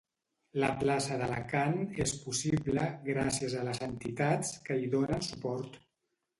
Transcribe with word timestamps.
La 0.61 0.69
Plaça 0.83 1.17
d’Alacant 1.21 1.77
és 2.07 2.15
possible 2.23 2.87
gràcies 3.11 3.55
a 3.61 3.69
les 3.71 3.85
entitats 3.91 4.59
que 4.67 4.81
hi 4.83 4.93
donen 4.99 5.27
suport. 5.33 5.83